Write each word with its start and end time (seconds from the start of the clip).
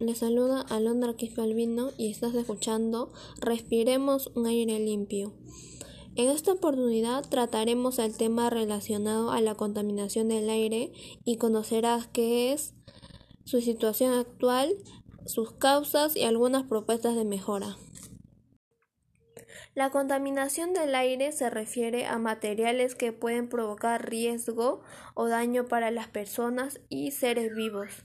les 0.00 0.18
saluda 0.18 0.60
Alondra 0.60 1.14
Quispe 1.14 1.40
Albino 1.40 1.92
y 1.96 2.10
estás 2.10 2.34
escuchando 2.34 3.10
Respiremos 3.40 4.30
un 4.34 4.46
aire 4.46 4.78
limpio. 4.78 5.32
En 6.14 6.28
esta 6.28 6.52
oportunidad 6.52 7.26
trataremos 7.26 7.98
el 7.98 8.14
tema 8.14 8.50
relacionado 8.50 9.30
a 9.30 9.40
la 9.40 9.54
contaminación 9.54 10.28
del 10.28 10.50
aire 10.50 10.92
y 11.24 11.38
conocerás 11.38 12.06
qué 12.08 12.52
es, 12.52 12.74
su 13.46 13.62
situación 13.62 14.12
actual, 14.12 14.76
sus 15.24 15.52
causas 15.52 16.14
y 16.14 16.24
algunas 16.24 16.64
propuestas 16.64 17.16
de 17.16 17.24
mejora. 17.24 17.78
La 19.74 19.88
contaminación 19.88 20.74
del 20.74 20.94
aire 20.96 21.32
se 21.32 21.48
refiere 21.48 22.04
a 22.04 22.18
materiales 22.18 22.94
que 22.94 23.14
pueden 23.14 23.48
provocar 23.48 24.10
riesgo 24.10 24.82
o 25.14 25.28
daño 25.28 25.64
para 25.64 25.90
las 25.90 26.08
personas 26.08 26.78
y 26.90 27.12
seres 27.12 27.54
vivos. 27.54 28.04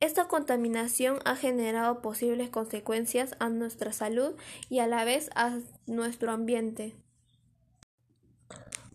Esta 0.00 0.28
contaminación 0.28 1.18
ha 1.24 1.36
generado 1.36 2.02
posibles 2.02 2.50
consecuencias 2.50 3.36
a 3.38 3.48
nuestra 3.48 3.92
salud 3.92 4.34
y 4.68 4.80
a 4.80 4.86
la 4.86 5.04
vez 5.04 5.30
a 5.34 5.58
nuestro 5.86 6.32
ambiente. 6.32 6.94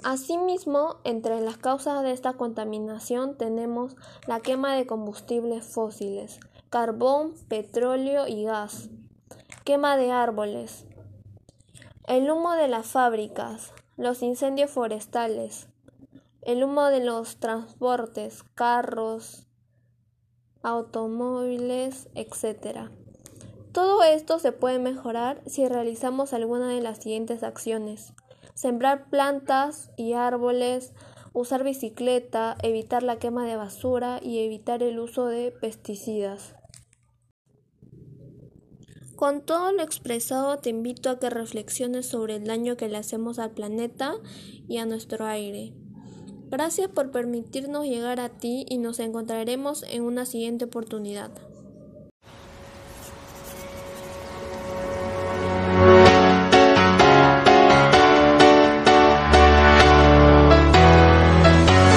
Asimismo, 0.03 0.97
entre 1.03 1.41
las 1.41 1.57
causas 1.57 2.03
de 2.03 2.11
esta 2.11 2.33
contaminación 2.33 3.37
tenemos 3.37 3.95
la 4.27 4.39
quema 4.39 4.75
de 4.75 4.85
combustibles 4.85 5.65
fósiles, 5.65 6.39
carbón, 6.69 7.33
petróleo 7.49 8.25
y 8.27 8.45
gas, 8.45 8.89
quema 9.65 9.97
de 9.97 10.11
árboles, 10.11 10.85
el 12.07 12.31
humo 12.31 12.53
de 12.53 12.69
las 12.69 12.87
fábricas, 12.87 13.73
los 13.97 14.23
incendios 14.23 14.71
forestales, 14.71 15.67
el 16.43 16.63
humo 16.63 16.85
de 16.85 17.03
los 17.03 17.37
transportes, 17.41 18.43
carros, 18.55 19.48
automóviles, 20.63 22.09
etc. 22.15 22.89
Todo 23.71 24.03
esto 24.03 24.39
se 24.39 24.51
puede 24.51 24.79
mejorar 24.79 25.41
si 25.45 25.67
realizamos 25.67 26.33
alguna 26.33 26.69
de 26.69 26.81
las 26.81 26.97
siguientes 26.97 27.43
acciones. 27.43 28.13
Sembrar 28.55 29.09
plantas 29.09 29.91
y 29.95 30.13
árboles, 30.13 30.93
usar 31.33 31.63
bicicleta, 31.63 32.57
evitar 32.63 33.03
la 33.03 33.19
quema 33.19 33.45
de 33.45 33.55
basura 33.55 34.19
y 34.21 34.39
evitar 34.39 34.83
el 34.83 34.99
uso 34.99 35.27
de 35.27 35.51
pesticidas. 35.51 36.55
Con 39.15 39.41
todo 39.41 39.73
lo 39.73 39.83
expresado 39.83 40.59
te 40.59 40.69
invito 40.69 41.09
a 41.09 41.19
que 41.19 41.29
reflexiones 41.29 42.05
sobre 42.05 42.37
el 42.37 42.45
daño 42.45 42.77
que 42.77 42.87
le 42.87 42.97
hacemos 42.97 43.37
al 43.37 43.51
planeta 43.51 44.15
y 44.67 44.77
a 44.77 44.85
nuestro 44.85 45.25
aire. 45.25 45.73
Gracias 46.49 46.89
por 46.89 47.11
permitirnos 47.11 47.85
llegar 47.85 48.19
a 48.19 48.29
ti 48.29 48.65
y 48.67 48.79
nos 48.79 48.99
encontraremos 48.99 49.83
en 49.83 50.01
una 50.01 50.25
siguiente 50.25 50.65
oportunidad. 50.65 51.29